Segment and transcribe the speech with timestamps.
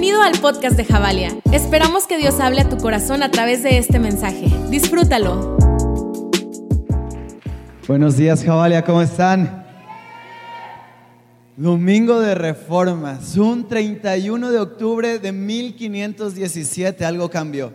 [0.00, 1.38] Bienvenido al podcast de Javalia.
[1.52, 4.46] Esperamos que Dios hable a tu corazón a través de este mensaje.
[4.70, 5.58] Disfrútalo.
[7.86, 9.66] Buenos días, Javalia, ¿cómo están?
[11.54, 17.70] Domingo de Reformas, un 31 de octubre de 1517, algo cambió.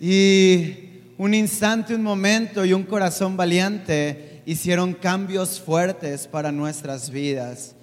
[0.00, 0.72] Y
[1.18, 7.76] un instante, un momento y un corazón valiente hicieron cambios fuertes para nuestras vidas.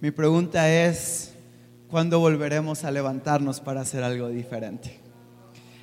[0.00, 1.35] Mi pregunta es,
[1.96, 5.00] ¿cuándo volveremos a levantarnos para hacer algo diferente?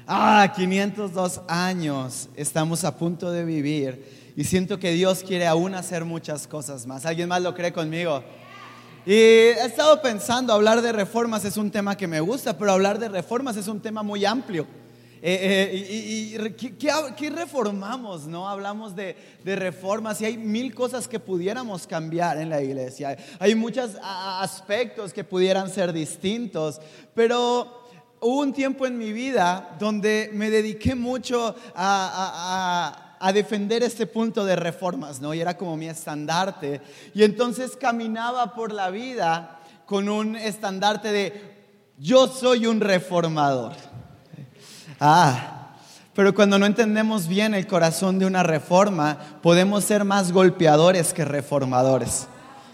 [0.06, 6.06] Ah, 502 años estamos a punto de vivir y siento que Dios quiere aún hacer
[6.06, 7.08] muchas cosas más.
[7.08, 8.24] ¿Alguien más lo cree conmigo?
[9.08, 13.00] Y he estado pensando, hablar de reformas es un tema que me gusta, pero hablar
[13.00, 14.68] de reformas es un tema muy amplio.
[15.26, 16.38] Eh, eh, y,
[17.16, 18.28] ¿qué, reformamos?
[18.28, 18.50] ¿no?
[18.50, 23.16] Hablamos de, de, reformas y hay mil cosas que pudiéramos cambiar en la iglesia.
[23.40, 26.82] Hay muchos aspectos que pudieran ser distintos,
[27.16, 27.88] pero
[28.20, 34.06] hubo un tiempo en mi vida donde me dediqué mucho a, a a defender este
[34.06, 35.34] punto de reformas, ¿no?
[35.34, 36.82] Y era como mi estandarte.
[37.14, 41.54] Y entonces caminaba por la vida con un estandarte de
[41.98, 43.93] yo soy un reformador.
[45.00, 45.64] Ah,
[46.16, 51.26] pero cuando no entendemos bien el corazón de una reforma, podemos ser más golpeadores que
[51.26, 52.28] reformadores.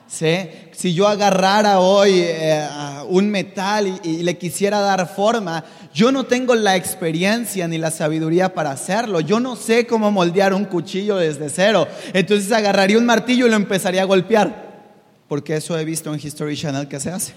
[0.08, 0.50] ¿Sí?
[0.72, 2.68] Si yo agarrara hoy eh,
[3.10, 8.54] un metal y, le quisiera dar forma, yo no tengo la experiencia ni la sabiduría
[8.54, 9.22] para hacerlo.
[9.22, 11.88] Yo no sé cómo moldear un cuchillo desde cero.
[12.12, 14.68] Entonces agarraría un martillo y lo empezaría a golpear.
[15.28, 17.34] Porque eso he visto en History Channel que se hace.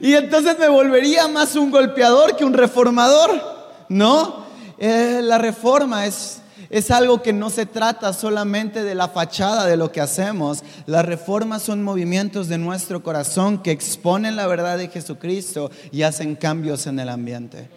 [0.00, 3.58] Y entonces me volvería más un golpeador que un reformador.
[3.88, 4.46] ¿No?
[4.78, 9.76] Eh, la reforma es es algo que no se trata solamente de la fachada de
[9.76, 10.62] lo que hacemos.
[10.86, 16.36] Las reformas son movimientos de nuestro corazón que exponen la verdad de Jesucristo y hacen
[16.36, 17.70] cambios en el ambiente.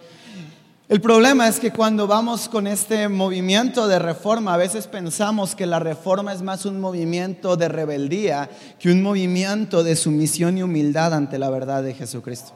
[0.92, 5.64] El problema es que cuando vamos con este movimiento de reforma, a veces pensamos que
[5.64, 11.14] la reforma es más un movimiento de rebeldía que un movimiento de sumisión y humildad
[11.14, 12.52] ante la verdad de Jesucristo.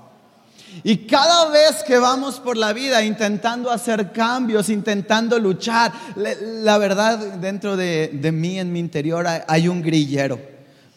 [0.84, 7.16] Y cada vez que vamos por la vida intentando hacer cambios, intentando luchar, la verdad
[7.38, 10.38] dentro de, mí, en mi interior, hay un grillero,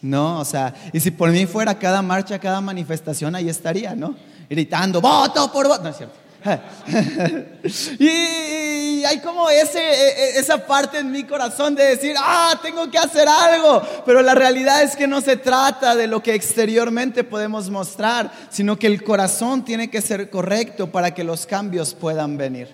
[0.02, 0.40] ¿no?
[0.40, 4.14] O sea, y si por mí fuera cada marcha, cada manifestación, ahí estaría, ¿no?
[4.50, 5.84] Gritando, voto por voto.
[5.84, 6.29] No es cierto.
[7.98, 12.90] y hay como ese, e, e, esa parte en mi corazón de decir, ah, tengo
[12.90, 13.82] que hacer algo.
[14.06, 18.78] Pero la realidad es que no se trata de lo que exteriormente podemos mostrar, sino
[18.78, 22.68] que el corazón tiene que ser correcto para que los cambios puedan venir.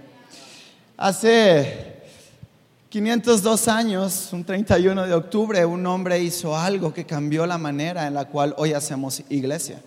[0.97, 1.97] Hace
[2.89, 8.15] 502 años, un 31 de octubre, un hombre hizo algo que cambió la manera en
[8.15, 9.81] la cual hoy hacemos iglesia.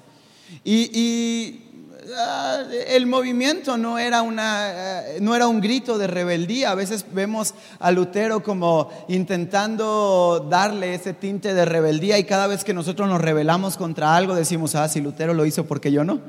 [0.63, 1.68] y, y
[2.17, 6.71] Ah, el movimiento no era, una, eh, no era un grito de rebeldía.
[6.71, 12.63] A veces vemos a Lutero como intentando darle ese tinte de rebeldía y cada vez
[12.63, 16.03] que nosotros nos rebelamos contra algo decimos, ah, si Lutero lo hizo, ¿por qué yo
[16.03, 16.19] no?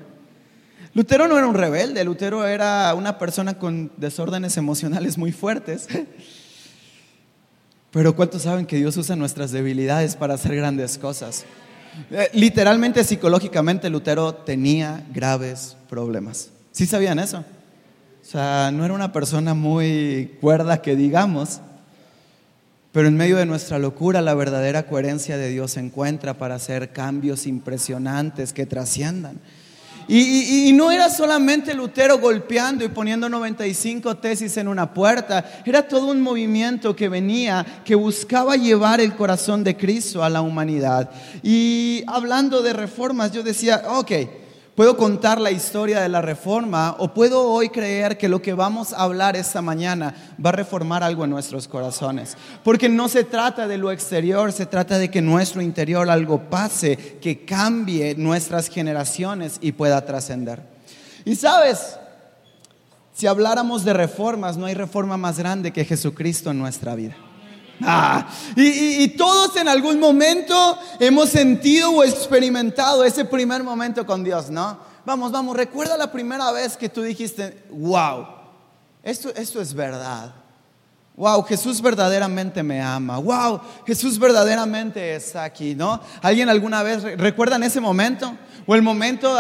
[0.93, 5.87] Lutero no era un rebelde, Lutero era una persona con desórdenes emocionales muy fuertes.
[7.93, 11.45] Pero ¿cuántos saben que Dios usa nuestras debilidades para hacer grandes cosas?
[12.11, 16.51] Eh, literalmente, psicológicamente, Lutero tenía graves problemas.
[16.73, 17.39] ¿Sí sabían eso?
[17.39, 21.61] O sea, no era una persona muy cuerda que digamos,
[22.93, 26.93] pero en medio de nuestra locura la verdadera coherencia de Dios se encuentra para hacer
[26.93, 29.41] cambios impresionantes que trasciendan.
[30.13, 36.07] Y, no era solamente Lutero golpeando y poniendo 95 tesis en una puerta, era todo
[36.07, 41.11] un movimiento que venía, que buscaba llevar el corazón de Cristo a la humanidad.
[41.45, 44.11] Y hablando de reformas, yo decía, ok,
[44.75, 48.93] Puedo contar la historia de la reforma o puedo hoy creer que lo que vamos
[48.93, 50.15] a hablar esta mañana
[50.45, 52.37] va a reformar algo en nuestros corazones.
[52.63, 56.97] Porque no se trata de lo exterior, se trata de que nuestro interior algo pase,
[57.21, 60.63] que cambie nuestras generaciones y pueda trascender.
[61.25, 61.99] Y sabes,
[63.13, 67.17] si habláramos de reformas, no hay reforma más grande que Jesucristo en nuestra vida.
[67.83, 74.51] Ah, y, todos en algún momento hemos sentido o experimentado ese primer momento con Dios,
[74.51, 74.79] ¿no?
[75.05, 78.27] Vamos, vamos, recuerda la primera vez que tú dijiste, wow,
[79.03, 80.35] esto, esto es verdad.
[81.21, 83.19] Wow, Jesús verdaderamente me ama.
[83.19, 86.01] Wow, Jesús verdaderamente está aquí, ¿no?
[86.23, 88.35] ¿Alguien alguna vez recuerdan ese momento?
[88.67, 89.35] O el momento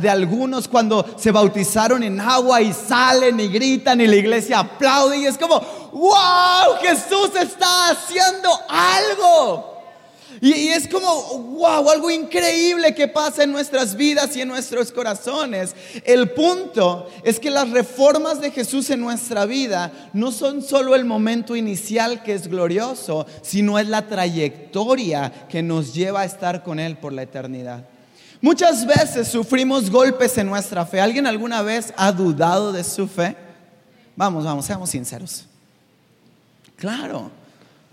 [0.00, 5.18] de algunos cuando se bautizaron en agua y salen y gritan y la iglesia aplaude
[5.18, 5.60] y es como,
[5.92, 9.77] wow, Jesús está haciendo algo.
[10.40, 15.74] Y, es como, wow, algo increíble que pasa en nuestras vidas y en nuestros corazones.
[16.04, 21.04] El punto es que las reformas de Jesús en nuestra vida no son solo el
[21.04, 26.78] momento inicial que es glorioso, sino es la trayectoria que nos lleva a estar con
[26.78, 27.84] Él por la eternidad.
[28.40, 31.00] Muchas veces sufrimos golpes en nuestra fe.
[31.00, 33.36] ¿Alguien alguna vez ha dudado de su fe?
[34.14, 35.44] Vamos, vamos, seamos sinceros.
[36.76, 37.37] Claro.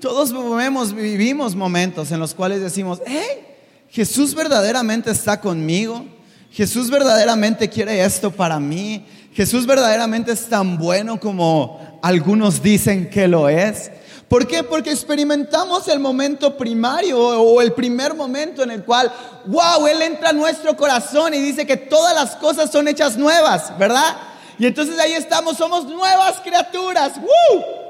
[0.05, 3.43] Todos vivimos momentos en los cuales decimos, hey,
[3.89, 6.05] Jesús verdaderamente está conmigo.
[6.51, 9.03] Jesús verdaderamente quiere esto para mí.
[9.33, 13.89] Jesús verdaderamente es tan bueno como algunos dicen que lo es.
[14.27, 14.61] ¿Por qué?
[14.61, 19.11] Porque experimentamos el momento primario o el primer momento en el cual,
[19.47, 23.75] wow, Él entra a nuestro corazón y dice que todas las cosas son hechas nuevas,
[23.79, 24.15] ¿verdad?
[24.59, 27.13] Y entonces ahí estamos, somos nuevas criaturas.
[27.17, 27.84] ¡Woo!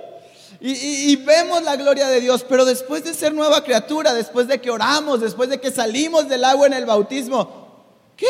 [0.67, 4.71] Y, vemos la gloria de Dios, pero después de ser nueva criatura, después de que
[4.71, 7.85] oramos, después de que salimos del agua en el bautismo,
[8.17, 8.25] ¿qué?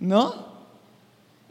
[0.00, 0.52] ¿No?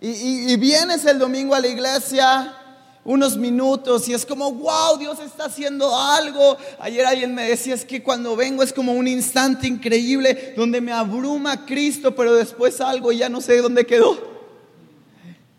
[0.02, 2.58] Y, vienes el domingo a la iglesia
[3.06, 6.58] unos minutos y es como, wow, Dios está haciendo algo.
[6.80, 10.92] Ayer alguien me decía, es que cuando vengo es como un instante increíble donde me
[10.92, 14.34] abruma Cristo, pero después algo y ya no sé dónde quedó.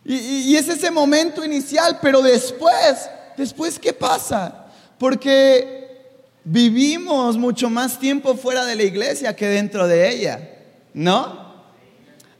[0.04, 4.66] Y, es ese momento inicial, pero después, después, ¿qué pasa?
[4.98, 5.84] Porque
[6.44, 10.50] vivimos mucho más tiempo fuera de la iglesia que dentro de ella,
[10.92, 11.44] ¿no?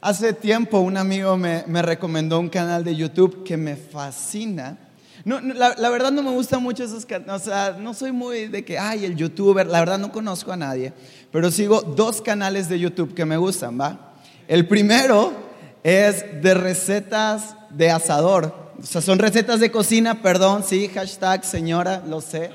[0.01, 4.77] Hace tiempo un amigo me, recomendó un canal de YouTube que me fascina.
[5.25, 8.47] No, la, la, verdad no me gustan mucho esos canales, o sea, no soy muy
[8.49, 10.93] de que, ay, el youtuber, la verdad no conozco a nadie,
[11.33, 14.13] pero sigo dos canales de YouTube que me gustan, ¿va?
[14.47, 15.33] El primero
[15.83, 18.64] es de recetas de asador.
[18.83, 22.51] Son recetas de cocina, perdón, sí, hashtag señora, lo sé.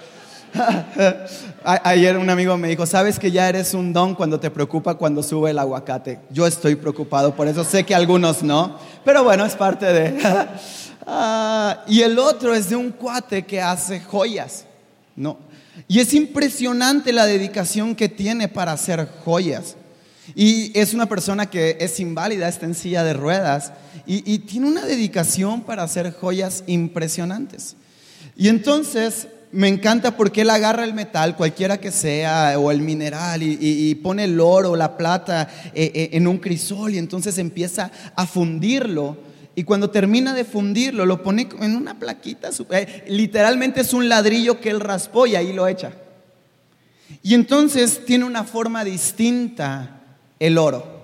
[1.64, 5.22] Ayer un amigo me dijo, sabes que ya eres un don cuando te preocupa cuando
[5.24, 6.20] sube el aguacate.
[6.32, 10.18] Yo estoy preocupado por eso, sé que algunos no, pero bueno, es parte de...
[11.12, 14.66] Ah, y el otro es de un cuate que hace joyas,
[15.16, 15.40] ¿no?
[15.88, 19.76] Y es impresionante la dedicación que tiene para hacer joyas.
[20.36, 23.74] Y es una persona que es inválida, está en silla de ruedas
[24.06, 27.76] y, tiene una dedicación para hacer joyas impresionantes.
[28.36, 33.44] Y entonces me encanta porque él agarra el metal, cualquiera que sea, o el mineral,
[33.44, 38.26] y, pone el oro la plata eh, eh, en un crisol y entonces empieza a
[38.26, 39.18] fundirlo.
[39.54, 44.60] Y cuando termina de fundirlo, lo pone en una plaquita, eh, literalmente es un ladrillo
[44.60, 45.92] que él raspó y ahí lo echa.
[47.22, 49.99] Y entonces tiene una forma distinta
[50.40, 51.00] el oro.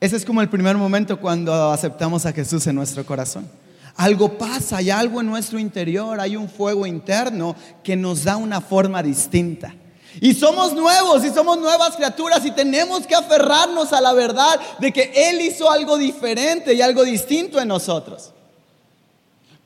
[0.00, 3.48] Ese es como el primer momento cuando aceptamos a Jesús en nuestro corazón.
[3.96, 8.60] Algo pasa, hay algo en nuestro interior, hay un fuego interno que nos da una
[8.60, 9.74] forma distinta.
[10.20, 14.92] Y somos nuevos y somos nuevas criaturas y tenemos que aferrarnos a la verdad de
[14.92, 18.32] que Él hizo algo diferente y algo distinto en nosotros.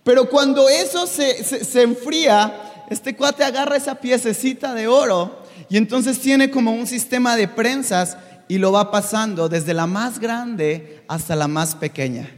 [0.04, 6.20] Pero cuando eso se, se enfría, este cuate agarra esa piececita de oro y entonces
[6.20, 8.16] tiene como un sistema de prensas
[8.48, 12.30] y lo va pasando desde la más grande hasta la más pequeña.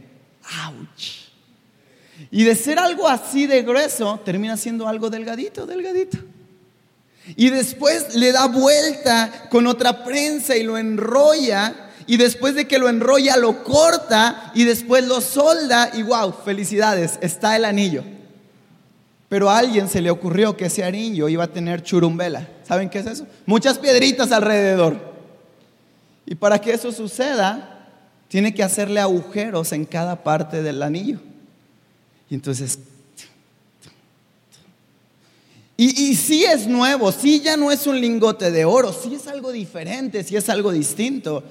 [0.65, 1.19] ¡Auch!
[2.31, 6.17] Y de ser algo así de grueso, termina siendo algo delgadito, delgadito.
[7.35, 11.91] Y después le da vuelta con otra prensa y lo enrolla.
[12.07, 15.91] Y después de que lo enrolla, lo corta y después lo solda.
[15.93, 18.03] Y wow, felicidades, está el anillo.
[19.29, 22.47] Pero a alguien se le ocurrió que ese anillo iba a tener churumbela.
[22.67, 23.27] ¿Saben qué es eso?
[23.45, 24.97] Muchas piedritas alrededor.
[26.25, 27.87] Y para que eso suceda,
[28.27, 31.19] tiene que hacerle agujeros en cada parte del anillo.
[32.29, 32.79] Y entonces...
[35.81, 39.49] Y, si es nuevo, si ya no es un lingote de oro, si es algo
[39.53, 41.41] diferente, si es algo distinto.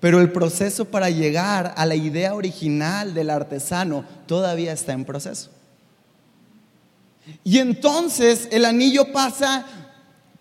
[0.00, 5.50] Pero el proceso para llegar a la idea original del artesano todavía está en proceso.
[7.44, 9.64] Y entonces el anillo pasa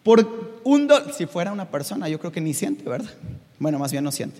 [0.04, 1.14] por un dólar.
[1.18, 3.12] Si fuera una persona, yo creo que ni siente, ¿verdad?
[3.58, 4.40] Bueno, más bien no siente.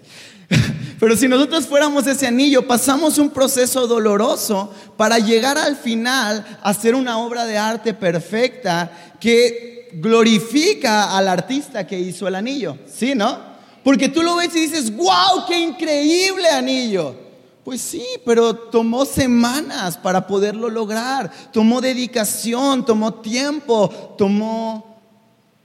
[1.00, 6.70] Pero si nosotros fuéramos ese anillo, pasamos un proceso doloroso para llegar al final a
[6.70, 12.78] hacer una obra de arte perfecta que glorifica al artista que hizo el anillo.
[12.88, 13.56] ¿Sí, no?
[13.84, 17.25] Porque tú lo ves y dices, wow, qué increíble anillo.
[17.66, 25.02] Pues sí, pero tomó semanas para poderlo lograr, tomó dedicación, tomó tiempo, tomó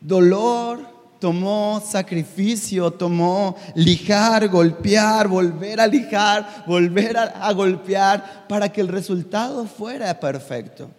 [0.00, 0.80] dolor,
[1.18, 9.66] tomó sacrificio, tomó lijar, golpear, volver a lijar, volver a, golpear para que el resultado
[9.66, 10.90] fuera perfecto.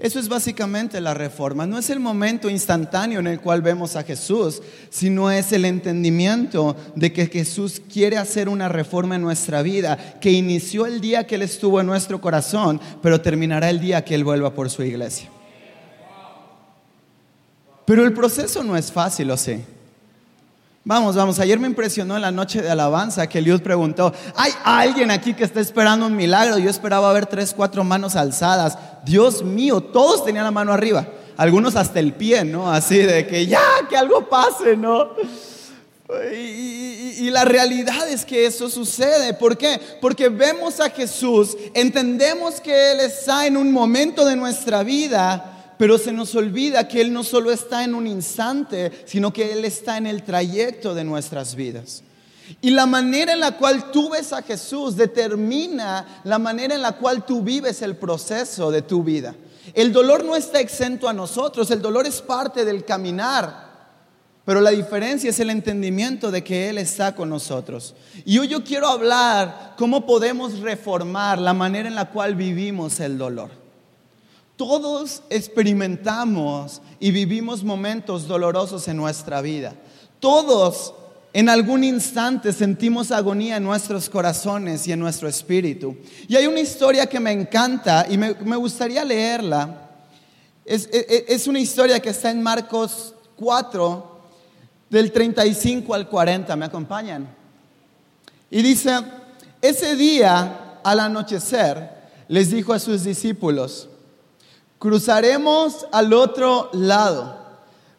[0.00, 1.66] Eso es básicamente la reforma.
[1.66, 6.74] No es el momento instantáneo en el cual vemos a Jesús, sino es el entendimiento
[6.96, 11.34] de que Jesús quiere hacer una reforma en nuestra vida, que inició el día que
[11.34, 15.28] Él estuvo en nuestro corazón, pero terminará el día que Él vuelva por su iglesia.
[17.84, 19.60] Pero el proceso no es fácil, ¿o sí?
[20.82, 25.10] Vamos, vamos, ayer me impresionó en la noche de alabanza que Eliud preguntó, ¿hay alguien
[25.10, 26.56] aquí que está esperando un milagro?
[26.56, 28.78] Yo esperaba ver tres, cuatro manos alzadas.
[29.04, 31.06] Dios mío, todos tenían la mano arriba,
[31.36, 32.72] algunos hasta el pie, ¿no?
[32.72, 33.60] Así de que ya,
[33.90, 35.10] que algo pase, ¿no?
[36.32, 39.34] Y, y, la realidad es que eso sucede.
[39.34, 39.78] ¿Por qué?
[40.00, 45.49] Porque vemos a Jesús, entendemos que Él está en un momento de nuestra vida
[45.80, 49.64] pero se nos olvida que Él no solo está en un instante, sino que Él
[49.64, 52.02] está en el trayecto de nuestras vidas.
[52.60, 56.92] Y la manera en la cual tú ves a Jesús determina la manera en la
[56.92, 59.34] cual tú vives el proceso de tu vida.
[59.72, 63.70] El dolor no está exento a nosotros, el dolor es parte del caminar.
[64.44, 67.94] Pero la diferencia es el entendimiento de que Él está con nosotros.
[68.26, 73.16] Y hoy yo quiero hablar cómo podemos reformar la manera en la cual vivimos el
[73.16, 73.59] dolor.
[74.60, 79.72] Todos experimentamos y vivimos momentos dolorosos en nuestra vida.
[80.18, 80.92] Todos
[81.32, 85.96] en algún instante sentimos agonía en nuestros corazones y en nuestro espíritu.
[86.28, 89.92] Y hay una historia que me encanta y me, gustaría leerla.
[90.66, 94.20] Es, es, una historia que está en Marcos 4,
[94.90, 96.54] del 35 al 40.
[96.56, 97.34] ¿Me acompañan?
[98.50, 98.94] Y dice,
[99.62, 101.98] ese día al anochecer
[102.28, 103.89] les dijo a sus discípulos,
[104.80, 107.36] cruzaremos al otro lado.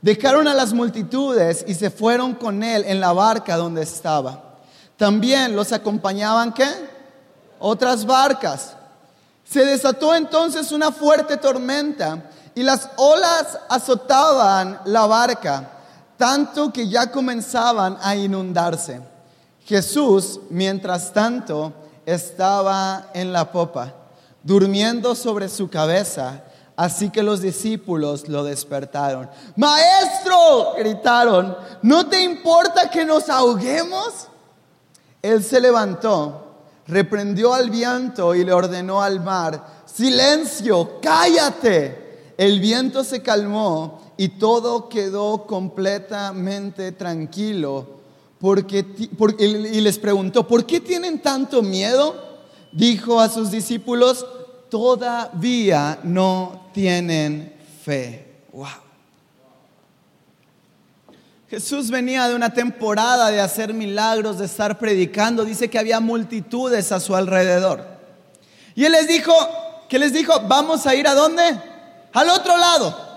[0.02, 4.56] Dejaron a las multitudes y se fueron con él en la barca donde estaba.
[4.98, 6.68] También los acompañaban qué?
[7.60, 8.76] Otras barcas.
[9.46, 15.70] Se desató entonces una fuerte tormenta y las olas azotaban la barca,
[16.18, 19.02] tanto que ya comenzaban a inundarse.
[19.66, 21.74] Jesús, mientras tanto,
[22.08, 23.94] estaba en la popa,
[24.42, 26.42] durmiendo sobre su cabeza
[26.82, 29.30] Así que los discípulos lo despertaron.
[29.56, 34.28] Maestro, gritaron, ¿no te importa que nos ahoguemos?
[35.22, 36.44] Él se levantó,
[36.88, 42.34] reprendió al viento y le ordenó al mar, silencio, cállate.
[42.36, 47.86] El viento se calmó y todo quedó completamente tranquilo.
[48.40, 48.88] Porque,
[49.38, 52.16] y les preguntó, ¿por qué tienen tanto miedo?
[52.72, 54.26] Dijo a sus discípulos,
[54.72, 58.46] todavía no tienen fe.
[58.54, 58.70] Wow.
[61.50, 65.44] Jesús venía de una temporada de hacer milagros, de estar predicando.
[65.44, 67.86] Dice que había multitudes a su alrededor.
[68.74, 69.34] Y él les dijo,
[69.90, 70.34] ¿qué les dijo?
[70.48, 71.44] Vamos a ir a dónde?
[72.14, 73.12] Al otro lado.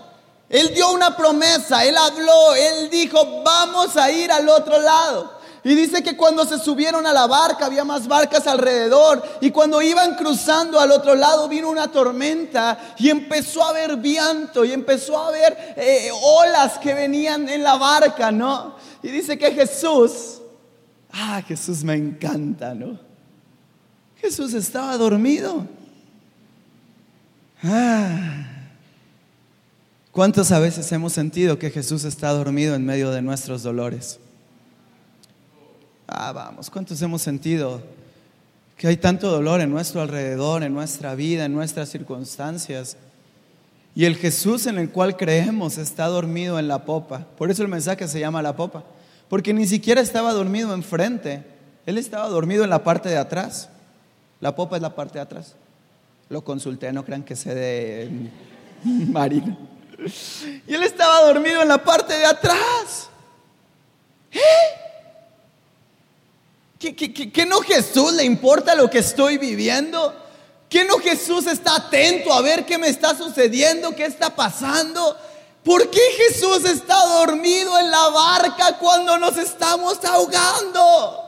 [0.49, 5.34] Él dio una promesa, él habló, él dijo, vamos a ir al otro lado.
[5.67, 9.23] Y dice que cuando se subieron a la barca había más barcas alrededor.
[9.41, 14.63] Y cuando iban cruzando al otro lado vino una tormenta y empezó a haber viento
[14.67, 18.77] y empezó a haber eh, olas que venían en la barca, ¿no?
[19.03, 20.43] Y dice que Jesús,
[21.11, 22.99] ah, Jesús me encanta, ¿no?
[24.17, 25.67] Jesús estaba dormido.
[27.63, 28.49] Ah.
[30.13, 34.21] ¿Cuántas veces hemos sentido que Jesús está dormido en medio de nuestros dolores?
[36.07, 37.81] Ah, vamos, ¿cuántos hemos sentido
[38.77, 42.97] que hay tanto dolor en nuestro alrededor, en nuestra vida, en nuestras circunstancias?
[43.95, 47.21] Y el Jesús en el cual creemos está dormido en la popa.
[47.39, 48.85] Por eso el mensaje se llama la popa.
[49.29, 51.45] Porque ni siquiera estaba dormido enfrente.
[51.87, 53.71] Él estaba dormido en la parte de atrás.
[54.41, 55.55] La popa es la parte de atrás.
[56.29, 58.31] Lo consulté, no crean que sé de
[58.85, 59.57] marina.
[60.67, 63.09] Y él estaba dormido en la parte de atrás.
[64.33, 64.84] ¿Eh?
[66.93, 70.15] ¿Que, no Jesús le importa lo que estoy viviendo?
[70.69, 75.17] ¿Que no Jesús está atento a ver qué me está sucediendo, qué está pasando?
[75.63, 81.21] ¿Por qué Jesús está dormido en la barca cuando nos estamos ahogando?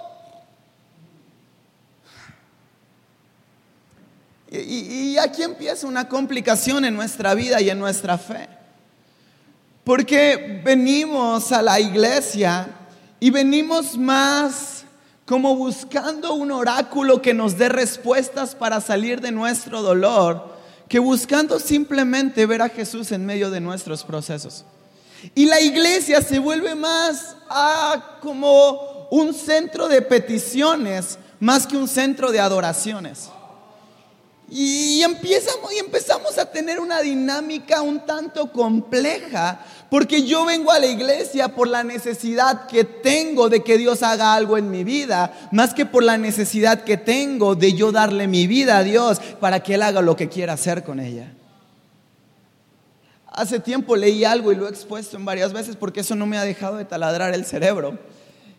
[4.50, 8.48] Y, y, aquí empieza una complicación en nuestra vida y en nuestra fe.
[9.84, 12.68] Porque venimos a la iglesia
[13.18, 14.85] y venimos más
[15.26, 20.56] como buscando un oráculo que nos dé respuestas para salir de nuestro dolor,
[20.88, 24.64] que buscando simplemente ver a Jesús en medio de nuestros procesos.
[25.34, 27.36] Y la iglesia se vuelve más
[28.20, 33.30] como un centro de peticiones más que un centro de adoraciones.
[34.48, 39.60] Y empezamos, y empezamos a tener una dinámica un tanto compleja,
[39.90, 44.34] porque yo vengo a la iglesia por la necesidad que tengo de que Dios haga
[44.34, 48.46] algo en mi vida, más que por la necesidad que tengo de yo darle mi
[48.46, 51.32] vida a Dios para que Él haga lo que quiera hacer con ella.
[53.26, 56.38] Hace tiempo leí algo y lo he expuesto en varias veces porque eso no me
[56.38, 57.98] ha dejado de taladrar el cerebro.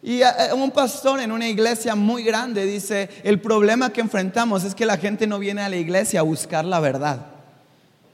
[0.02, 4.64] Y eh, eh, un pastor en una iglesia muy grande dice, el problema que enfrentamos
[4.64, 7.26] es que la gente no viene a la iglesia a buscar la verdad.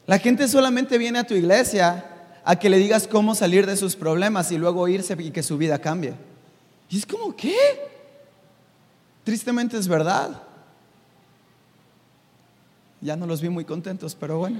[0.06, 2.06] La gente solamente viene a tu iglesia
[2.44, 5.58] a que le digas cómo salir de sus problemas y luego irse y que su
[5.58, 6.14] vida cambie.
[6.90, 7.56] Y es como, ¿qué?
[9.24, 10.42] Tristemente es verdad.
[13.00, 14.60] Ya no los vi muy contentos, pero bueno.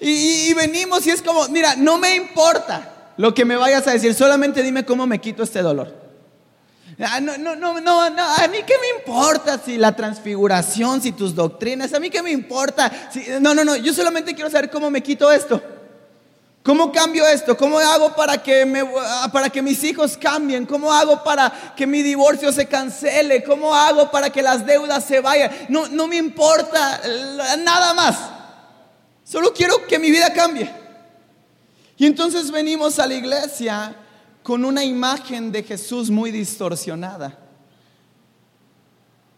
[0.00, 3.92] Y, y, venimos y es como, mira, no me importa lo que me vayas a
[3.92, 6.09] decir, solamente dime cómo me quito este dolor.
[7.02, 11.34] Ah, no, no, no, no, a mí qué me importa si la transfiguración, si tus
[11.34, 12.92] doctrinas, a mí qué me importa.
[13.40, 15.62] no, no, no, yo solamente quiero saber cómo me quito esto.
[16.62, 17.56] ¿Cómo cambio esto?
[17.56, 18.84] ¿Cómo hago para que, me,
[19.32, 20.66] para que mis hijos cambien?
[20.66, 23.42] ¿Cómo hago para que mi divorcio se cancele?
[23.42, 25.50] ¿Cómo hago para que las deudas se vayan?
[25.70, 27.00] No, no me importa
[27.60, 28.18] nada más.
[29.24, 30.70] Solo quiero que mi vida cambie.
[31.96, 33.96] Y entonces venimos a la iglesia
[34.42, 37.38] con una imagen de Jesús muy distorsionada.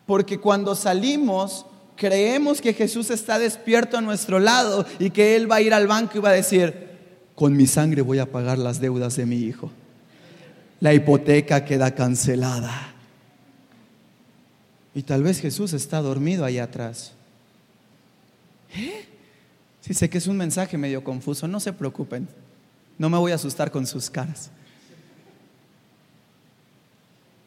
[0.07, 1.67] Porque cuando salimos,
[1.97, 5.87] creemos que Jesús está despierto a nuestro lado y que Él va a ir al
[5.87, 6.91] banco y va a decir,
[7.35, 9.71] con mi sangre voy a pagar las deudas de mi hijo.
[10.81, 12.93] La hipoteca queda cancelada.
[14.95, 17.13] Y tal vez Jesús está dormido ahí atrás.
[18.75, 19.07] ¿Eh?
[19.81, 22.29] Sí, sé que es un mensaje medio confuso, no se preocupen.
[22.99, 24.51] No me voy a asustar con sus caras.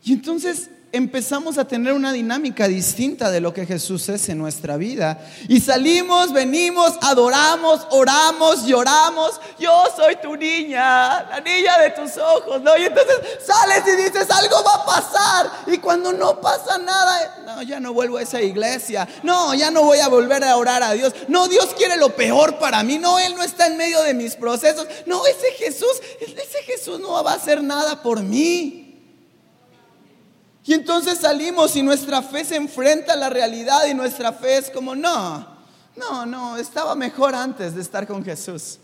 [0.05, 4.77] Y entonces empezamos a tener una dinámica distinta de lo que Jesús es en nuestra
[4.77, 5.19] vida.
[5.49, 9.41] Y salimos, venimos, adoramos, oramos, lloramos.
[9.59, 12.77] Yo soy tu niña, la niña de tus ojos, ¿no?
[12.77, 15.51] Y entonces sales y dices, algo va a pasar.
[15.67, 19.07] Y cuando no pasa nada, no, ya no vuelvo a esa iglesia.
[19.23, 21.15] No, ya no voy a volver a orar a Dios.
[21.27, 22.99] No, Dios quiere lo peor para mí.
[22.99, 24.85] No, Él no está en medio de mis procesos.
[25.07, 28.84] No, ese Jesús, ese Jesús no va a hacer nada por mí.
[30.65, 34.71] Y entonces salimos y nuestra fe se enfrenta a la realidad y nuestra fe es
[34.71, 35.47] como, no,
[35.95, 38.79] no, no, estaba mejor antes de estar con Jesús.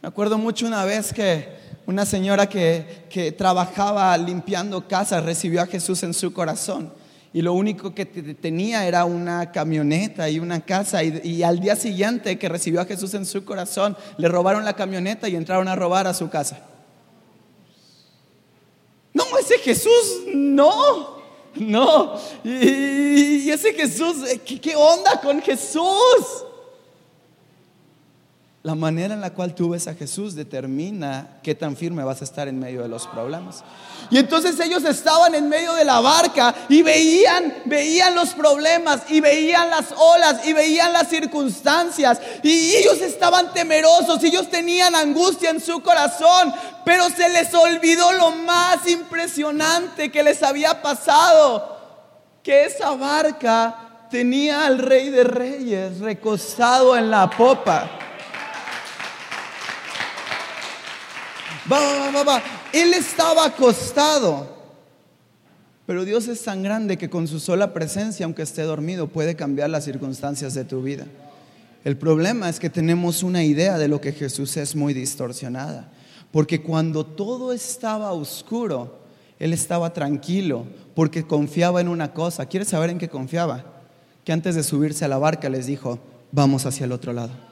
[0.00, 5.66] Me acuerdo mucho una vez que una señora que, que trabajaba limpiando casas recibió a
[5.66, 6.92] Jesús en su corazón
[7.34, 11.76] y lo único que tenía era una camioneta y una casa y, y, al día
[11.76, 15.76] siguiente que recibió a Jesús en su corazón le robaron la camioneta y entraron a
[15.76, 16.60] robar a su casa.
[19.48, 21.22] Ese Jesús, no,
[21.54, 22.14] no.
[22.44, 26.44] Y, ese Jesús, ¿qué, onda con Jesús?
[28.68, 32.24] La manera en la cual tú ves a Jesús determina qué tan firme vas a
[32.24, 33.64] estar en medio de los problemas.
[34.10, 39.22] Y entonces ellos estaban en medio de la barca y veían, veían los problemas y
[39.22, 42.20] veían las olas y veían las circunstancias.
[42.42, 46.52] Y ellos estaban temerosos, ellos tenían angustia en su corazón,
[46.84, 51.74] pero se les olvidó lo más impresionante que les había pasado,
[52.42, 58.07] que esa barca tenía al rey de reyes recostado en la popa.
[61.70, 62.42] Va, va, va, va.
[62.72, 64.56] Él estaba acostado.
[65.86, 69.70] Pero Dios es tan grande que con su sola presencia, aunque esté dormido, puede cambiar
[69.70, 71.06] las circunstancias de tu vida.
[71.84, 75.90] El problema es que tenemos una idea de lo que Jesús es muy distorsionada.
[76.30, 78.98] Porque cuando todo estaba oscuro,
[79.38, 82.46] Él estaba tranquilo porque confiaba en una cosa.
[82.46, 83.64] ¿Quieres saber en qué confiaba?
[84.24, 85.98] Que antes de subirse a la barca les dijo,
[86.32, 87.47] vamos hacia el otro lado.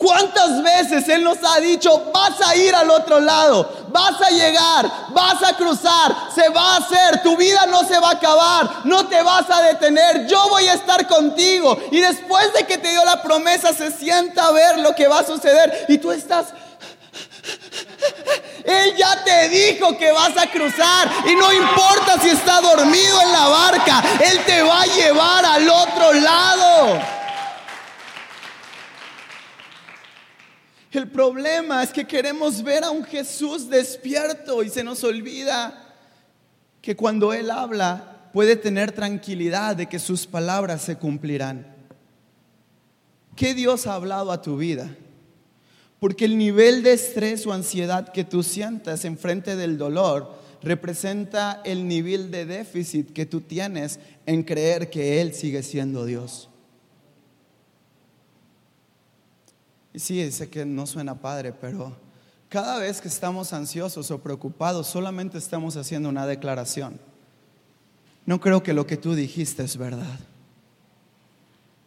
[0.00, 4.90] ¿Cuántas veces Él nos ha dicho, vas a ir al otro lado, vas a llegar,
[5.10, 9.06] vas a cruzar, se va a hacer, tu vida no se va a acabar, no
[9.08, 11.78] te vas a detener, yo voy a estar contigo.
[11.90, 15.18] Y después de que te dio la promesa, se sienta a ver lo que va
[15.18, 16.46] a suceder y tú estás...
[18.64, 23.32] Él ya te dijo que vas a cruzar y no importa si está dormido en
[23.32, 27.19] la barca, Él te va a llevar al otro lado.
[30.92, 35.94] El problema es que queremos ver a un Jesús despierto y se nos olvida
[36.82, 41.66] que cuando Él habla puede tener tranquilidad de que sus palabras se cumplirán.
[43.36, 44.96] ¿Qué Dios ha hablado a tu vida?
[46.00, 51.86] Porque el nivel de estrés o ansiedad que tú sientas enfrente del dolor representa el
[51.86, 56.49] nivel de déficit que tú tienes en creer que Él sigue siendo Dios.
[59.92, 61.96] Y sí, sé que no suena padre, pero
[62.48, 67.00] cada vez que estamos ansiosos o preocupados, solamente estamos haciendo una declaración.
[68.26, 70.18] No creo que lo que tú dijiste es verdad.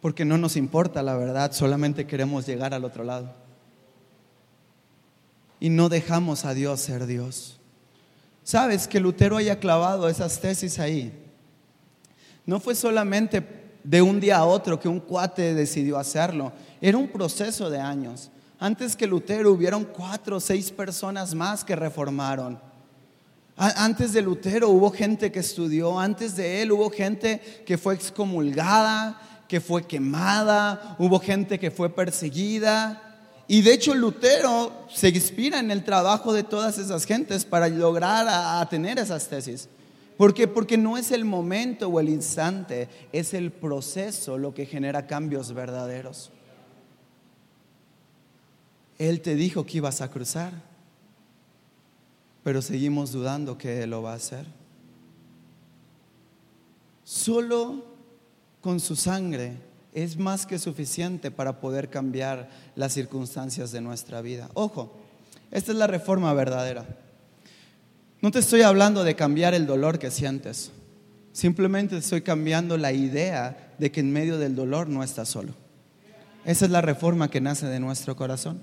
[0.00, 3.34] Porque no nos importa la verdad, solamente queremos llegar al otro lado.
[5.60, 7.58] Y no dejamos a Dios ser Dios.
[8.42, 11.12] ¿Sabes que Lutero haya clavado esas tesis ahí?
[12.44, 16.52] No fue solamente de un día a otro que un cuate decidió hacerlo.
[16.80, 18.30] Era un proceso de años.
[18.58, 22.58] Antes que Lutero hubieron cuatro o seis personas más que reformaron.
[23.56, 29.20] Antes de Lutero hubo gente que estudió, antes de él hubo gente que fue excomulgada,
[29.46, 33.00] que fue quemada, hubo gente que fue perseguida.
[33.46, 38.26] Y de hecho Lutero se inspira en el trabajo de todas esas gentes para lograr
[38.28, 39.68] a, tener esas tesis.
[40.16, 40.46] ¿Por qué?
[40.46, 45.52] Porque no es el momento o el instante, es el proceso lo que genera cambios
[45.52, 46.30] verdaderos.
[48.98, 50.52] Él te dijo que ibas a cruzar,
[52.44, 54.46] pero seguimos dudando que Él lo va a hacer.
[57.02, 57.84] Solo
[58.60, 59.58] con su sangre
[59.92, 64.48] es más que suficiente para poder cambiar las circunstancias de nuestra vida.
[64.54, 64.92] Ojo,
[65.50, 67.03] esta es la reforma verdadera.
[68.24, 70.70] No te estoy hablando de cambiar el dolor que sientes.
[71.34, 75.52] Simplemente estoy cambiando la idea de que en medio del dolor no estás solo.
[76.46, 78.62] Esa es la reforma que nace de nuestro corazón.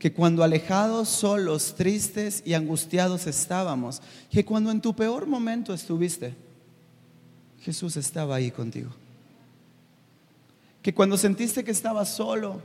[0.00, 6.34] Que cuando alejados, solos, tristes y angustiados estábamos, que cuando en tu peor momento estuviste,
[7.60, 8.90] Jesús estaba ahí contigo
[10.82, 12.60] que cuando sentiste que estabas solo,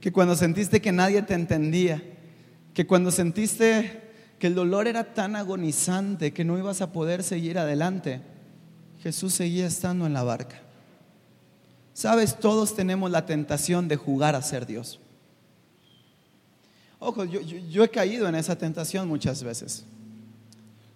[0.00, 2.02] que cuando sentiste que nadie te entendía,
[2.74, 4.03] que cuando sentiste
[4.38, 8.20] que el dolor era tan agonizante que no ibas a poder seguir adelante,
[9.02, 10.60] Jesús seguía estando en la barca.
[11.92, 14.98] Sabes, todos tenemos la tentación de jugar a ser Dios.
[16.98, 19.84] Ojo, yo, he caído en esa tentación muchas veces.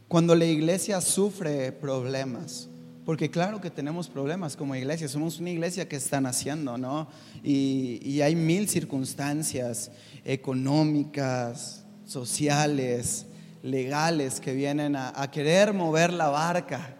[0.08, 2.66] Cuando la iglesia sufre problemas,
[3.04, 7.08] porque claro que tenemos problemas como iglesia, somos una iglesia que está naciendo, ¿no?
[7.44, 9.90] Y, hay mil circunstancias
[10.24, 13.26] económicas, sociales,
[13.62, 16.94] legales que vienen a, querer mover la barca.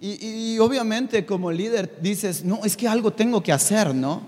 [0.00, 4.22] Y, obviamente como líder dices, no, es que algo tengo que hacer, ¿no?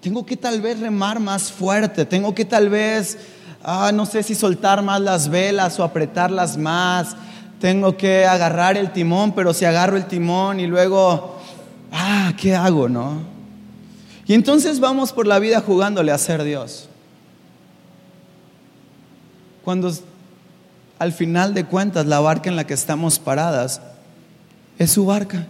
[0.00, 3.18] Tengo que tal vez remar más fuerte, tengo que tal vez,
[3.62, 7.16] ah, no sé si soltar más las velas o apretarlas más
[7.60, 11.36] tengo que agarrar el timón, pero si agarro el timón y luego,
[11.92, 13.20] ah, ¿qué hago, no?
[14.26, 16.88] Y entonces vamos por la vida jugándole a ser Dios.
[19.68, 19.92] Cuando
[20.98, 23.82] al final de cuentas la barca en la que estamos paradas
[24.78, 25.46] es su barca.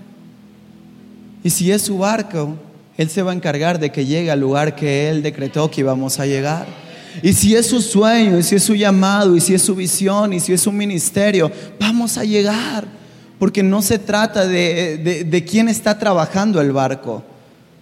[1.45, 2.57] Y si es su barco,
[2.97, 6.19] Él se va a encargar de que llegue al lugar que Él decretó que íbamos
[6.19, 6.67] a llegar.
[7.23, 10.33] Y si es su sueño, y si es su llamado, y si es su visión,
[10.33, 12.89] y si es su ministerio, vamos a llegar.
[13.39, 17.23] Porque no se trata de, de, quién está trabajando el barco,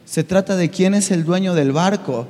[0.05, 2.27] se trata de quién es el dueño del barco,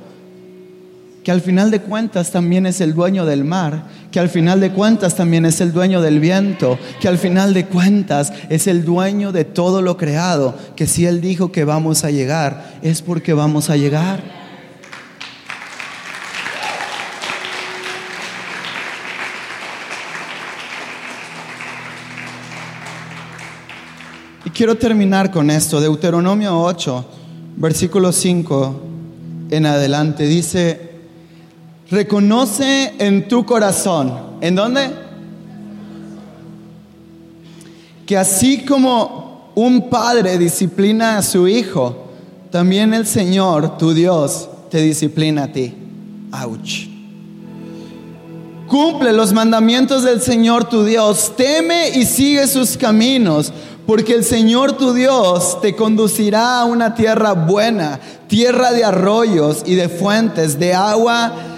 [1.27, 4.71] que al final de cuentas también es el dueño del mar, que al final de
[4.71, 9.33] cuentas también es el dueño del viento, que al final de cuentas es el dueño
[9.33, 13.69] de todo lo creado, que si Él dijo que vamos a llegar, es porque vamos
[13.69, 14.23] a llegar.
[24.55, 25.81] quiero terminar con esto.
[25.81, 27.05] Deuteronomio 8,
[27.57, 28.81] versículo 5
[29.51, 30.25] en adelante.
[30.25, 30.86] Dice,
[31.89, 34.13] reconoce en tu corazón.
[34.41, 34.89] ¿En dónde?
[38.05, 42.07] Que así como un padre disciplina a su hijo,
[42.51, 45.73] también el Señor, tu Dios, te disciplina a ti.
[46.31, 46.87] Ouch.
[48.67, 53.53] Cumple los mandamientos del Señor tu Dios, teme y sigue sus caminos,
[53.85, 59.75] porque el Señor tu Dios te conducirá a una tierra buena, tierra de arroyos y
[59.75, 61.56] de fuentes, de agua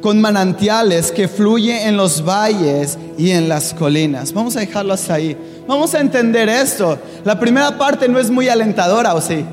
[0.00, 4.32] con manantiales que fluye en los valles y en las colinas.
[4.32, 5.36] Vamos a dejarlo hasta ahí.
[5.66, 6.98] Vamos a entender esto.
[7.24, 9.44] La primera parte no es muy alentadora, ¿o sí?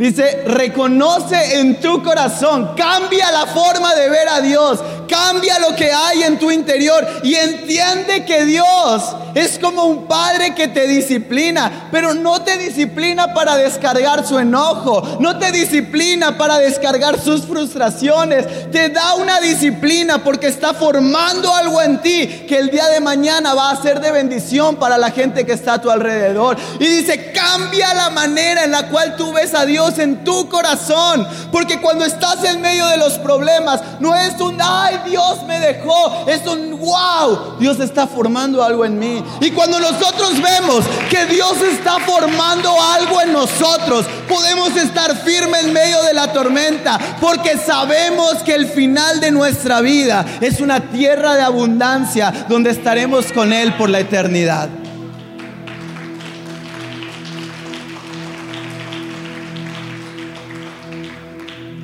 [0.00, 5.90] Dice, reconoce en tu corazón, cambia la forma de ver a Dios, Cambia lo que
[5.92, 11.88] hay en tu interior y entiende que Dios es como un padre que te disciplina,
[11.90, 18.70] pero no te disciplina para descargar su enojo, no te disciplina para descargar sus frustraciones,
[18.70, 23.54] te da una disciplina porque está formando algo en ti que el día de mañana
[23.54, 26.56] va a ser de bendición para la gente que está a tu alrededor.
[26.78, 31.26] Y dice, cambia la manera en la cual tú ves a Dios en tu corazón,
[31.50, 34.60] porque cuando estás en medio de los problemas, no es un,
[35.04, 39.22] Dios me dejó, es un, wow, Dios está formando algo en mí.
[39.40, 45.72] Y cuando nosotros vemos que Dios está formando algo en nosotros, podemos estar firmes en
[45.72, 51.34] medio de la tormenta, porque sabemos que el final de nuestra vida es una tierra
[51.34, 54.68] de abundancia donde estaremos con Él por la eternidad.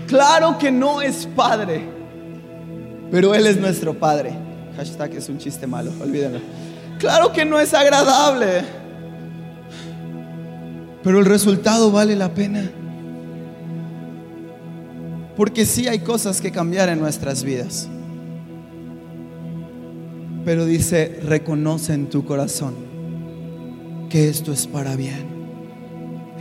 [0.06, 1.95] Claro que no es padre,
[3.10, 4.32] pero Él es nuestro padre.
[4.76, 6.40] Hashtag es un chiste malo, olvídenlo.
[6.98, 8.64] Claro que no es agradable,
[11.06, 12.68] pero el resultado vale la pena.
[15.36, 17.88] Porque sí hay cosas que cambiar en nuestras vidas.
[20.44, 22.74] Pero dice, reconoce en tu corazón
[24.10, 25.26] que esto es para bien.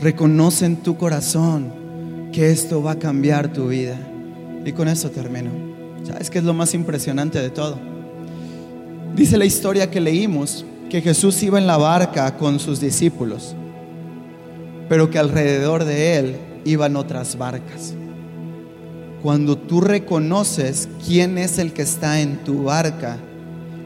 [0.01, 3.97] Reconoce en tu corazón que esto va a cambiar tu vida.
[4.65, 5.74] Y con eso termino.
[6.05, 7.79] ¿Sabes qué es lo más impresionante de todo?
[9.15, 13.55] Dice la historia que leímos que Jesús iba en la barca con sus discípulos,
[14.87, 17.95] pero que alrededor de él iban otras barcas.
[19.23, 23.17] Cuando tú reconoces quién es el que está en tu barca,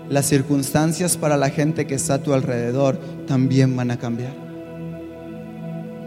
[0.09, 4.33] las circunstancias para la gente que está a tu alrededor también van a cambiar.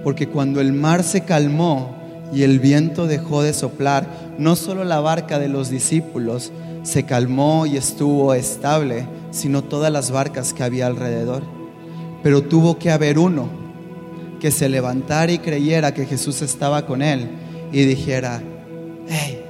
[0.04, 1.96] Porque cuando el mar se calmó
[2.34, 4.06] y el viento dejó de soplar,
[4.38, 10.10] no solo la barca de los discípulos, se calmó y estuvo estable, sino todas las
[10.10, 11.42] barcas que había alrededor.
[12.22, 13.48] Pero tuvo que haber uno
[14.40, 17.30] que se levantara y creyera que Jesús estaba con él
[17.72, 18.42] y dijera,
[19.08, 19.42] hey,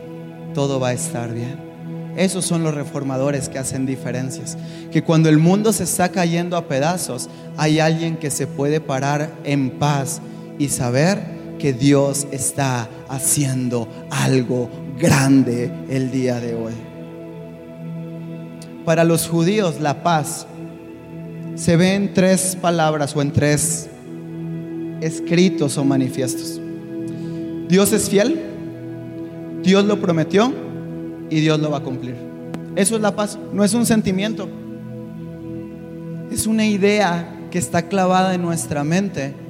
[0.55, 1.73] todo va a estar bien.
[2.17, 4.59] Esos son los reformadores que hacen diferencias.
[4.91, 9.33] Que cuando el mundo se está cayendo a pedazos, hay alguien que se puede parar
[9.45, 10.21] en paz
[10.59, 11.32] y saber
[11.63, 16.73] que Dios está haciendo algo grande el día de hoy.
[18.85, 20.49] Para los judíos la paz
[21.55, 23.89] se ve en tres palabras o en tres
[25.01, 26.61] escritos o manifiestos.
[27.69, 28.41] Dios es fiel,
[29.63, 30.53] Dios lo prometió
[31.31, 32.17] y Dios lo va a cumplir.
[32.75, 34.49] Eso es la paz, no es un sentimiento,
[36.29, 39.42] es una idea que está clavada en nuestra mente,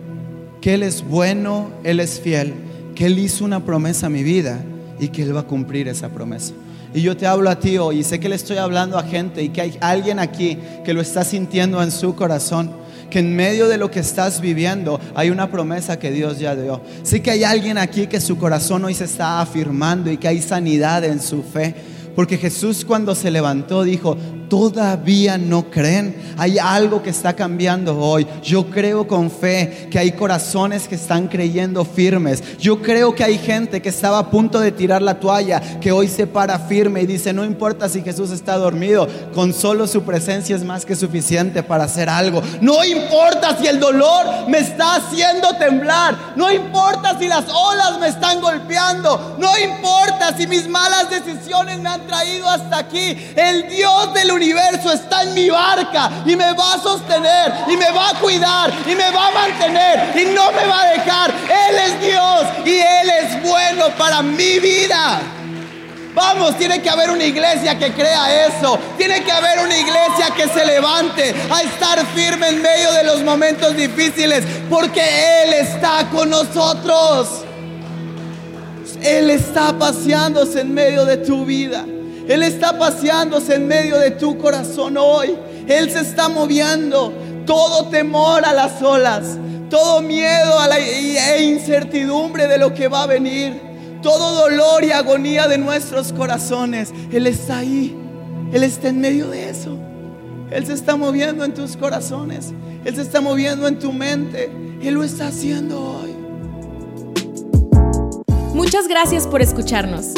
[0.63, 2.55] que Él es bueno, Él es fiel,
[2.95, 4.63] que Él hizo una promesa a mi vida
[4.99, 6.55] y que Él va a cumplir esa promesa.
[6.95, 9.43] Y yo te hablo a ti hoy y sé que le estoy hablando a gente
[9.43, 12.71] y que hay alguien aquí que lo está sintiendo en su corazón.
[13.11, 16.81] Que en medio de lo que estás viviendo hay una promesa que Dios ya dio.
[17.03, 20.41] Sé que hay alguien aquí que su corazón hoy se está afirmando y que hay
[20.41, 21.75] sanidad en su fe.
[22.15, 24.17] Porque Jesús cuando se levantó dijo,
[24.53, 26.35] todavía no creen.
[26.37, 28.27] Hay algo que está cambiando hoy.
[28.43, 32.59] Yo creo con fe que hay corazones que están creyendo firmes.
[32.59, 36.07] Yo creo que hay gente que estaba a punto de tirar la toalla, que hoy
[36.07, 40.55] se para firme y dice, no importa si Jesús está dormido, con solo su presencia
[40.55, 42.43] es más que suficiente para hacer algo.
[42.61, 46.35] No importa si el dolor me está haciendo temblar.
[46.37, 49.37] No importa si las olas me están golpeando.
[49.39, 53.17] No importa si mis malas decisiones me han traído hasta aquí.
[53.35, 57.77] El Dios del universo universo está en mi barca y me va a sostener y
[57.77, 61.31] me va a cuidar y me va a mantener y no me va a dejar.
[61.31, 65.21] Él es Dios y Él es bueno para mi vida.
[66.15, 68.79] Vamos, tiene que haber una iglesia que crea eso.
[68.99, 73.23] Tiene que haber una iglesia que se levante a estar firme en medio de los
[73.23, 75.01] momentos difíciles porque
[75.45, 77.45] Él está con nosotros.
[79.01, 81.85] Él está paseándose en medio de tu vida.
[82.29, 85.37] Él está paseándose en medio de tu corazón hoy.
[85.67, 87.13] Él se está moviendo.
[87.47, 89.37] Todo temor a las olas,
[89.69, 93.61] todo miedo a la, e incertidumbre de lo que va a venir,
[94.01, 96.93] todo dolor y agonía de nuestros corazones.
[97.11, 97.97] Él está ahí.
[98.53, 99.77] Él está en medio de eso.
[100.51, 102.53] Él se está moviendo en tus corazones.
[102.85, 104.51] Él se está moviendo en tu mente.
[104.83, 106.15] Él lo está haciendo hoy.
[108.55, 110.13] Muchas gracias por escucharnos.